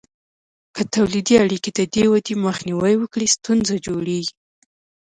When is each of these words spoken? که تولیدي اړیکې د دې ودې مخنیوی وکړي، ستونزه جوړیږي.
که 0.75 0.83
تولیدي 0.93 1.35
اړیکې 1.43 1.69
د 1.73 1.79
دې 1.93 2.05
ودې 2.11 2.35
مخنیوی 2.45 2.93
وکړي، 2.97 3.27
ستونزه 3.35 3.75
جوړیږي. 3.85 4.33